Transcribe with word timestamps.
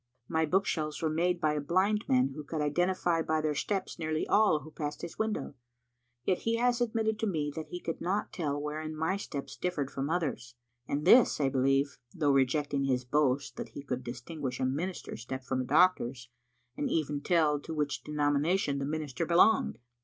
My 0.27 0.47
book 0.47 0.65
shelves 0.65 0.99
were 1.03 1.11
made 1.11 1.39
by 1.39 1.53
a 1.53 1.61
blind 1.61 2.05
man 2.09 2.29
who 2.29 2.43
could 2.43 2.59
identify 2.59 3.21
by 3.21 3.39
their 3.39 3.53
steps 3.53 3.99
nearly 3.99 4.27
all 4.27 4.61
who 4.61 4.71
passed 4.71 5.03
his 5.03 5.19
window. 5.19 5.53
Yet 6.25 6.39
he 6.39 6.55
has 6.55 6.81
admitted 6.81 7.19
to 7.19 7.27
me 7.27 7.51
that 7.55 7.67
he 7.67 7.79
could 7.79 8.01
not 8.01 8.33
tell 8.33 8.59
wherein 8.59 8.95
my 8.97 9.15
steps 9.17 9.55
differed 9.55 9.91
from 9.91 10.09
others; 10.09 10.55
and 10.87 11.05
this 11.05 11.39
I 11.39 11.49
believe, 11.49 11.99
though 12.15 12.31
rejecting 12.31 12.85
his 12.85 13.05
boast 13.05 13.57
that 13.57 13.69
he 13.69 13.83
could 13.83 14.03
distinguish 14.03 14.59
a 14.59 14.65
minister's 14.65 15.21
step 15.21 15.43
from 15.43 15.61
a 15.61 15.65
doctor's, 15.65 16.29
and 16.75 16.89
even 16.89 17.21
tell 17.21 17.59
to 17.59 17.71
which 17.71 18.03
denomina 18.03 18.57
tion 18.57 18.79
the 18.79 18.85
minister 18.85 19.27
belonged. 19.27 19.77